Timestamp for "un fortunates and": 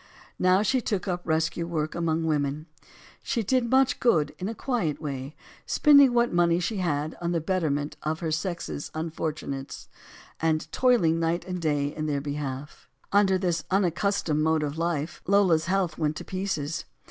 8.95-10.67